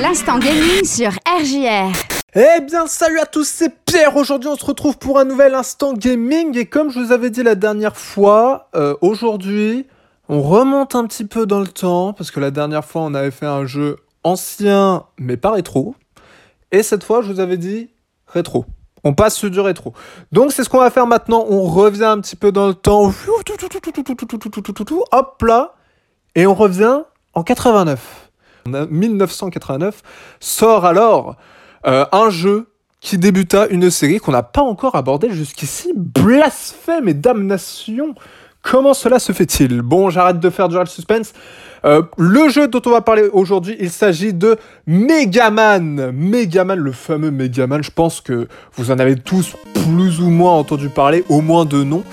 [0.00, 1.92] L'instant gaming sur RJR.
[2.34, 4.16] Eh bien, salut à tous, c'est Pierre.
[4.16, 6.56] Aujourd'hui, on se retrouve pour un nouvel instant gaming.
[6.56, 9.86] Et comme je vous avais dit la dernière fois, euh, aujourd'hui,
[10.30, 12.14] on remonte un petit peu dans le temps.
[12.14, 15.94] Parce que la dernière fois, on avait fait un jeu ancien, mais pas rétro.
[16.72, 17.90] Et cette fois, je vous avais dit
[18.26, 18.64] rétro.
[19.04, 19.92] On passe sur du rétro.
[20.32, 21.44] Donc, c'est ce qu'on va faire maintenant.
[21.46, 23.12] On revient un petit peu dans le temps.
[25.12, 25.74] Hop là.
[26.34, 27.02] Et on revient
[27.34, 28.29] en 89.
[28.66, 30.02] En 1989
[30.40, 31.36] sort alors
[31.86, 32.68] euh, un jeu
[33.00, 35.92] qui débuta une série qu'on n'a pas encore abordée jusqu'ici.
[35.96, 38.14] Blasphème et damnation.
[38.62, 39.80] Comment cela se fait-il?
[39.80, 41.32] Bon, j'arrête de faire du real suspense.
[41.86, 46.12] Euh, le jeu dont on va parler aujourd'hui, il s'agit de Megaman.
[46.12, 47.82] Megaman, le fameux Megaman.
[47.82, 51.82] Je pense que vous en avez tous plus ou moins entendu parler, au moins de
[51.82, 52.04] nom.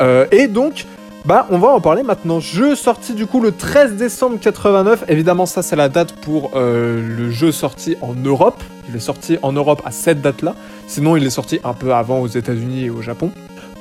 [0.00, 0.86] Euh, et donc,
[1.26, 2.38] bah, on va en parler maintenant.
[2.38, 5.06] Jeu sorti du coup le 13 décembre 89.
[5.08, 8.62] Évidemment, ça c'est la date pour euh, le jeu sorti en Europe.
[8.88, 10.54] Il est sorti en Europe à cette date-là.
[10.86, 13.32] Sinon, il est sorti un peu avant aux États-Unis et au Japon.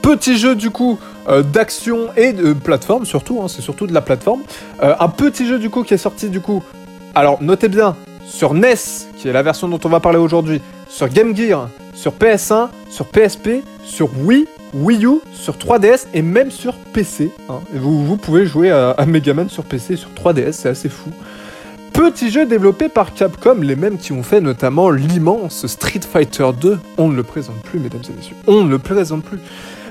[0.01, 0.97] Petit jeu du coup
[1.29, 3.39] euh, d'action et de plateforme surtout.
[3.43, 4.41] Hein, c'est surtout de la plateforme.
[4.81, 6.63] Euh, un petit jeu du coup qui est sorti du coup.
[7.13, 8.73] Alors notez bien sur NES,
[9.17, 13.05] qui est la version dont on va parler aujourd'hui, sur Game Gear, sur PS1, sur
[13.05, 17.31] PSP, sur Wii Wii U, sur 3DS et même sur PC.
[17.49, 17.59] Hein.
[17.73, 21.11] Vous, pouvez jouer à, à Megaman sur PC sur 3DS, c'est assez fou.
[21.95, 26.77] Petit jeu développé par Capcom, les mêmes qui ont fait notamment l'immense Street Fighter 2.
[26.97, 28.35] On ne le présente plus, mesdames et messieurs.
[28.47, 29.39] On ne le présente plus.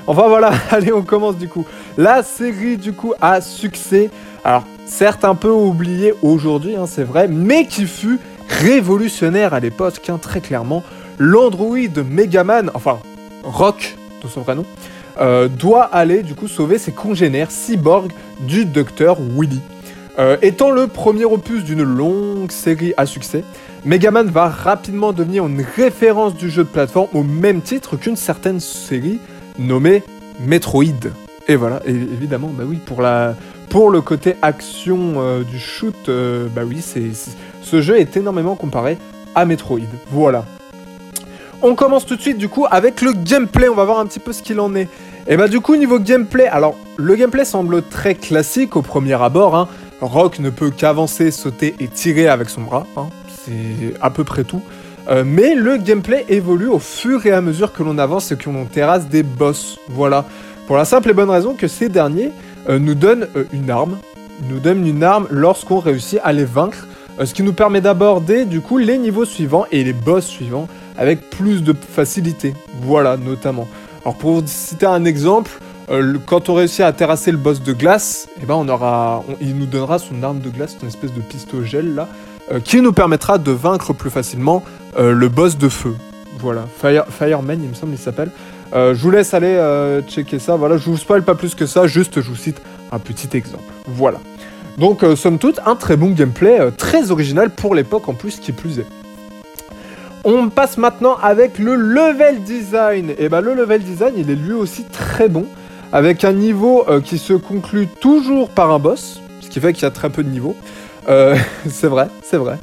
[0.07, 1.65] Enfin voilà, allez, on commence du coup.
[1.97, 4.11] La série du coup a succès.
[4.45, 9.99] Alors, certes un peu oublié aujourd'hui, hein, c'est vrai, mais qui fut révolutionnaire à l'époque,
[10.11, 10.83] hein, très clairement.
[11.19, 11.79] L'Android
[12.11, 12.99] Megaman, enfin,
[13.45, 13.97] Rock
[14.29, 14.65] son vrai nom,
[15.21, 19.61] euh, doit aller du coup sauver ses congénères cyborgs du docteur Willy.
[20.19, 23.45] Euh, étant le premier opus d'une longue série à succès,
[23.85, 28.61] Megaman va rapidement devenir une référence du jeu de plateforme au même titre qu'une certaine
[28.61, 29.19] série
[29.59, 30.03] nommée
[30.41, 30.85] Metroid.
[31.47, 33.35] Et voilà, évidemment, bah oui, pour, la,
[33.69, 36.11] pour le côté action euh, du shoot,
[36.55, 37.11] bah oui, c'est,
[37.63, 38.99] ce jeu est énormément comparé
[39.35, 39.81] à Metroid.
[40.11, 40.45] Voilà.
[41.63, 44.21] On commence tout de suite du coup avec le gameplay, on va voir un petit
[44.21, 44.89] peu ce qu'il en est.
[45.27, 49.57] Et bah du coup niveau gameplay, alors le gameplay semble très classique au premier abord.
[49.57, 49.69] Hein.
[50.01, 53.07] Rock ne peut qu'avancer, sauter et tirer avec son bras, hein.
[53.29, 54.61] c'est à peu près tout.
[55.09, 58.49] Euh, mais le gameplay évolue au fur et à mesure que l'on avance et que
[58.49, 59.79] l'on terrasse des boss.
[59.89, 60.25] Voilà.
[60.67, 62.31] Pour la simple et bonne raison que ces derniers
[62.69, 63.99] euh, nous donnent euh, une arme.
[64.49, 66.87] Nous donnent une arme lorsqu'on réussit à les vaincre.
[67.23, 71.31] ce qui nous permet d'aborder du coup les niveaux suivants et les boss suivants avec
[71.31, 72.55] plus de facilité.
[72.83, 73.69] Voilà, notamment.
[74.05, 75.51] Alors pour citer un exemple,
[75.91, 79.57] euh, quand on réussit à terrasser le boss de glace, eh ben on aura, il
[79.57, 82.09] nous donnera son arme de glace, une espèce de pistolet gel là,
[82.53, 84.63] euh, qui nous permettra de vaincre plus facilement
[84.99, 85.95] euh, le boss de feu.
[86.39, 88.31] Voilà, Fire, Fireman, il me semble, il s'appelle.
[88.75, 89.57] je vous laisse aller
[90.09, 90.57] checker ça.
[90.57, 93.63] Voilà, je vous spoil pas plus que ça, juste je vous cite un petit exemple.
[93.87, 94.19] Voilà.
[94.77, 98.81] Donc, somme toute, un très bon gameplay, très original pour l'époque en plus, qui plus
[98.81, 98.87] est.
[100.27, 103.13] On passe maintenant avec le level design.
[103.19, 105.45] Et bah le level design, il est lui aussi très bon,
[105.93, 109.83] avec un niveau euh, qui se conclut toujours par un boss, ce qui fait qu'il
[109.83, 110.57] y a très peu de niveaux.
[111.11, 111.37] Euh,
[111.69, 112.57] c'est vrai, c'est vrai.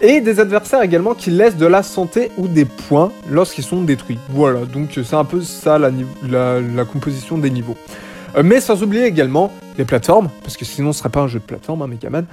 [0.00, 4.18] Et des adversaires également qui laissent de la santé ou des points lorsqu'ils sont détruits.
[4.30, 5.90] Voilà, donc c'est un peu ça la,
[6.90, 7.76] composition des niveaux.
[8.38, 11.40] Euh, mais sans oublier également les plateformes, parce que sinon ce serait pas un jeu
[11.40, 12.24] de plateforme, hein, Megaman,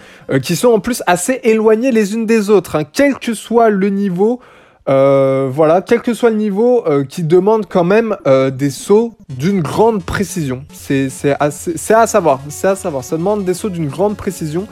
[0.42, 2.78] qui sont en plus assez éloignées les unes des autres.
[2.78, 2.84] Hein.
[2.86, 4.40] quel que soit le niveau,
[4.88, 9.14] euh, voilà, quel que soit le niveau, euh, qui demande quand même euh, des sauts
[9.30, 10.64] d'une grande précision.
[10.72, 11.10] C'est
[11.40, 11.52] à
[12.08, 13.04] savoir, c'est à savoir.
[13.04, 14.68] Ça demande des sauts d'une grande précision,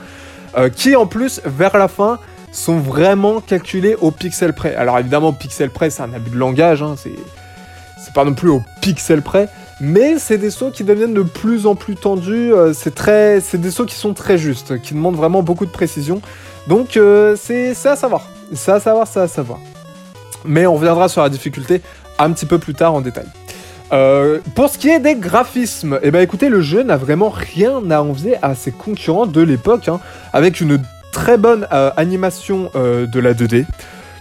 [0.74, 2.18] qui en plus, vers la fin,
[2.50, 4.74] sont vraiment calculés au pixel près.
[4.74, 8.62] Alors évidemment, pixel près, c'est un abus de langage, hein, c'est pas non plus au
[8.80, 9.48] pixel près,
[9.80, 12.52] mais c'est des sauts qui deviennent de plus en plus tendus.
[12.72, 16.22] c'est très, c'est des sauts qui sont très justes, qui demandent vraiment beaucoup de précision.
[16.66, 16.98] Donc
[17.36, 19.60] c'est à savoir, c'est à savoir, c'est à savoir
[20.44, 21.82] mais on reviendra sur la difficulté
[22.18, 23.26] un petit peu plus tard en détail.
[23.92, 27.90] Euh, pour ce qui est des graphismes, eh ben écoutez, le jeu n'a vraiment rien
[27.90, 30.00] à envier à ses concurrents de l'époque, hein,
[30.32, 33.64] avec une très bonne euh, animation euh, de la 2D,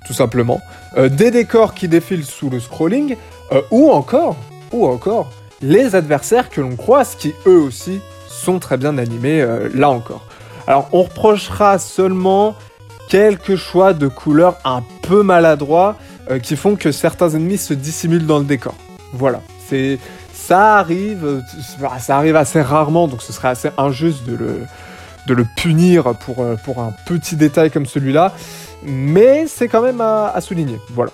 [0.06, 0.62] tout simplement,
[0.96, 3.18] des décors qui défilent sous le scrolling,
[3.72, 4.38] ou encore,
[4.72, 5.30] ou encore,
[5.62, 8.00] les adversaires que l'on croise, qui eux aussi
[8.30, 9.46] sont très bien animés,
[9.76, 10.26] là encore.
[10.66, 12.56] Alors on reprochera seulement
[13.10, 15.96] quelques choix de couleurs un peu maladroits,
[16.30, 18.76] euh, qui font que certains ennemis se dissimulent dans le décor.
[19.14, 19.98] Voilà, c'est
[20.34, 21.42] ça arrive, euh,
[22.00, 24.62] ça arrive assez rarement, donc ce serait assez injuste de le,
[25.28, 28.34] de le punir pour, euh, pour un petit détail comme celui-là.
[28.84, 30.80] mais c'est quand même à, souligner.
[30.94, 31.12] Voilà.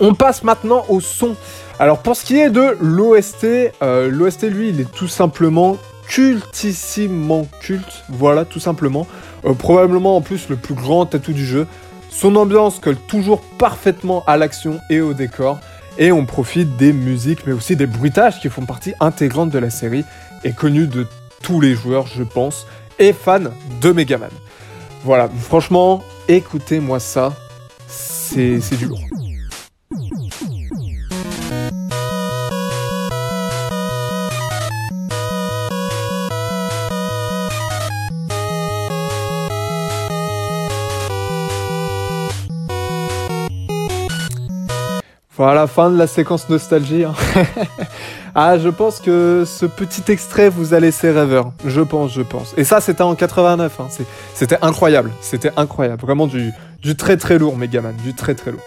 [0.00, 1.34] On passe maintenant au son.
[1.80, 5.76] Alors pour ce qui est de l'OST, l'OST lui il est tout simplement
[6.06, 9.06] cultissimement culte, voilà tout simplement.
[9.58, 11.66] Probablement en plus le plus grand tatou du jeu.
[12.14, 15.58] Son ambiance colle toujours parfaitement à l'action et au décor.
[15.98, 19.68] Et on profite des musiques mais aussi des bruitages qui font partie intégrante de la
[19.68, 20.04] série
[20.44, 21.06] et connus de
[21.42, 22.66] tous les joueurs je pense
[23.00, 23.40] et fans
[23.80, 24.30] de Megaman.
[25.02, 27.34] Voilà, franchement, écoutez-moi ça,
[27.88, 28.88] c'est du.
[45.36, 47.04] Voilà, fin de la séquence nostalgie.
[47.04, 47.14] hein.
[48.36, 51.52] ah, je pense que ce petit extrait vous a laissé rêveur.
[51.66, 52.54] Je pense, je pense.
[52.56, 53.80] Et ça, c'était en 89.
[53.80, 53.88] hein.
[54.34, 55.10] C'était incroyable.
[55.20, 56.00] C'était incroyable.
[56.00, 56.52] Vraiment du,
[56.82, 57.94] du très très lourd, Megaman.
[58.04, 58.62] Du très très lourd.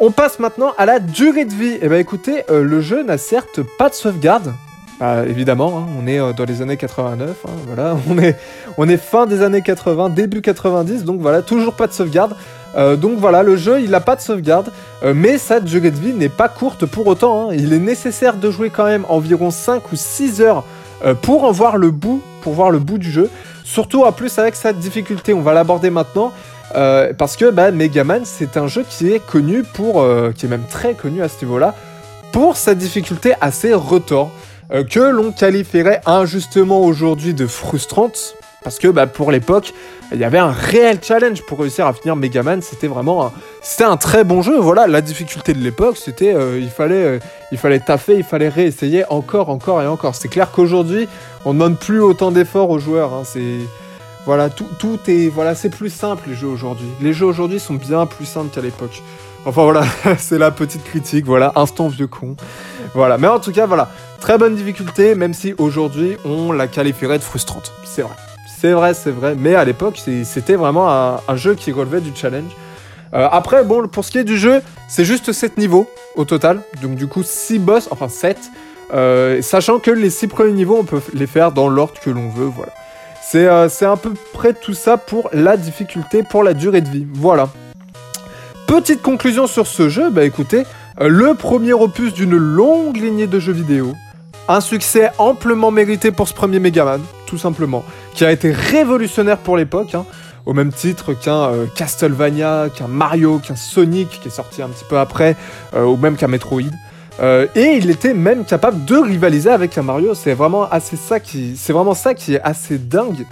[0.00, 1.78] On passe maintenant à la durée de vie.
[1.82, 4.52] Eh ben écoutez, euh, le jeu n'a certes pas de sauvegarde.
[5.00, 7.36] Bah, évidemment, hein, on est euh, dans les années 89.
[7.78, 7.96] hein,
[8.78, 11.04] on est, fin des années 80, début 90.
[11.04, 12.34] Donc voilà, toujours pas de sauvegarde.
[12.76, 14.70] Euh, donc voilà, le jeu, il n'a pas de sauvegarde.
[15.02, 17.50] Euh, mais sa durée de vie n'est pas courte pour autant.
[17.50, 17.54] hein.
[17.54, 20.64] Il est nécessaire de jouer quand même environ 5 ou 6 heures
[21.20, 23.28] pour en voir le bout, pour voir le bout du jeu.
[23.62, 26.32] Surtout en plus avec sa difficulté, on va l'aborder maintenant.
[26.72, 30.02] parce que bah, Megaman, c'est un jeu qui est connu pour,
[30.34, 31.74] qui est même très connu à ce niveau-là,
[32.32, 34.30] pour sa difficulté assez retors,
[34.70, 38.36] que l'on qualifierait injustement aujourd'hui de frustrante.
[38.64, 39.74] Parce que bah, pour l'époque,
[40.10, 42.62] il y avait un réel challenge pour réussir à finir Megaman.
[42.62, 44.58] C'était vraiment un, c'était un très bon jeu.
[44.58, 47.18] Voilà, la difficulté de l'époque, c'était euh, il fallait euh,
[47.52, 50.14] il fallait taffer, il fallait réessayer encore, encore et encore.
[50.14, 51.06] C'est clair qu'aujourd'hui,
[51.44, 53.12] on ne demande plus autant d'efforts aux joueurs.
[53.12, 53.22] hein.
[53.24, 53.58] C'est
[54.24, 56.88] voilà, tout, tout est voilà, c'est plus simple les jeux aujourd'hui.
[57.02, 59.02] Les jeux aujourd'hui sont bien plus simples qu'à l'époque.
[59.44, 59.82] Enfin voilà,
[60.18, 61.26] c'est la petite critique.
[61.26, 62.34] Voilà, instant vieux con.
[62.94, 63.90] Voilà, mais en tout cas voilà,
[64.24, 67.74] très bonne difficulté, même si aujourd'hui on la qualifierait de frustrante.
[67.84, 68.14] C'est vrai.
[68.58, 69.34] C'est vrai, c'est vrai.
[69.38, 72.50] Mais à l'époque, c'était vraiment un, jeu qui relevait du challenge.
[73.12, 75.86] Euh, après, bon, pour ce qui est du jeu, c'est juste 7 niveaux
[76.16, 76.62] au total.
[76.80, 78.38] Donc du coup, 6 boss, enfin 7.
[78.94, 82.30] Euh, sachant que les 6 premiers niveaux, on peut les faire dans l'ordre que l'on
[82.30, 82.46] veut.
[82.46, 82.72] Voilà.
[83.22, 86.88] C'est euh, c'est à peu près tout ça pour la difficulté, pour la durée de
[86.88, 87.06] vie.
[87.12, 87.50] Voilà.
[88.66, 90.62] Petite conclusion sur ce jeu, bah écoutez,
[90.98, 93.92] le premier opus d'une longue lignée de jeux vidéo.
[94.46, 97.82] Un succès amplement mérité pour ce premier Megaman, tout simplement,
[98.12, 100.04] qui a été révolutionnaire pour l'époque, hein,
[100.44, 104.84] au même titre qu'un euh, Castlevania, qu'un Mario, qu'un Sonic qui est sorti un petit
[104.86, 105.34] peu après,
[105.74, 106.60] euh, ou même qu'un Metroid.
[107.20, 110.14] Euh, et il était même capable de rivaliser avec un Mario.
[110.14, 113.24] C'est vraiment assez ça qui, c'est vraiment ça qui est assez dingue.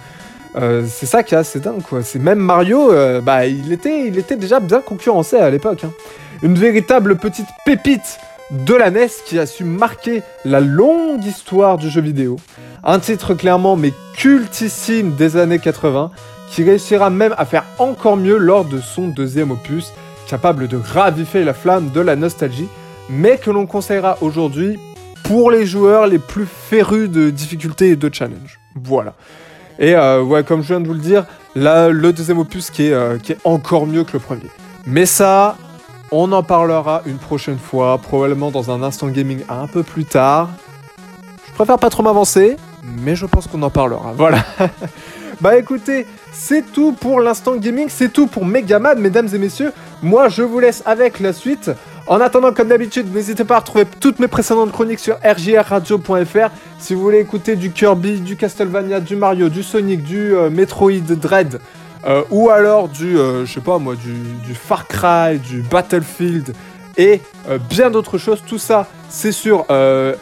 [0.55, 2.03] C'est ça qui est assez dingue quoi.
[2.03, 2.91] C'est même Mario,
[3.23, 5.83] bah il était, il était déjà bien concurrencé à l'époque.
[5.83, 5.91] hein.
[6.43, 8.19] Une véritable petite pépite
[8.53, 12.37] de la NES qui a su marquer la longue histoire du jeu vidéo.
[12.83, 16.11] Un titre clairement mais cultissime des années 80
[16.51, 19.91] qui réussira même à faire encore mieux lors de son deuxième opus,
[20.27, 22.67] capable de raviver la flamme de la nostalgie,
[23.09, 24.77] mais que l'on conseillera aujourd'hui
[25.23, 28.59] pour les joueurs les plus férus de difficultés et de challenge.
[28.75, 29.15] Voilà.
[29.79, 33.17] Et euh, ouais, comme je viens de vous le dire, là, le deuxième opus euh,
[33.17, 34.49] qui est encore mieux que le premier.
[34.85, 35.57] Mais ça,
[36.15, 40.49] on en parlera une prochaine fois, probablement dans un instant gaming un peu plus tard.
[41.47, 44.13] Je préfère pas trop m'avancer, mais je pense qu'on en parlera.
[44.15, 44.37] Voilà.
[45.41, 49.73] bah écoutez, c'est tout pour l'instant gaming, c'est tout pour Megaman, mesdames et messieurs.
[50.03, 51.71] Moi, je vous laisse avec la suite.
[52.05, 56.49] En attendant, comme d'habitude, n'hésitez pas à retrouver toutes mes précédentes chroniques sur rjrradio.fr.
[56.77, 60.91] Si vous voulez écouter du Kirby, du Castlevania, du Mario, du Sonic, du euh, Metroid
[60.91, 61.59] Dread,
[62.05, 66.53] euh, ou alors du, euh, je sais pas moi, du, Far Cry, du Battlefield
[66.97, 68.43] et euh, bien d'autres choses.
[68.45, 69.65] Tout ça, c'est sur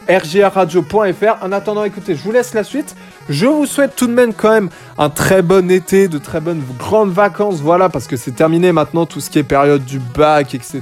[0.07, 1.43] rjrradio.fr.
[1.43, 2.95] En attendant, écoutez, je vous laisse la suite.
[3.29, 6.63] Je vous souhaite tout de même quand même un très bon été, de très bonnes
[6.77, 10.53] grandes vacances, voilà, parce que c'est terminé maintenant tout ce qui est période du bac,
[10.53, 10.81] etc.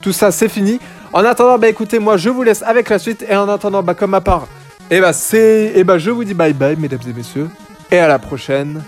[0.00, 0.80] Tout ça, c'est fini.
[1.12, 3.24] En attendant, bah écoutez, moi, je vous laisse avec la suite.
[3.28, 4.46] Et en attendant, bah comme à part,
[4.90, 7.48] et bah c'est, et bah je vous dis bye bye, mesdames et messieurs,
[7.90, 8.82] et à la prochaine.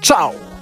[0.00, 0.53] Ciao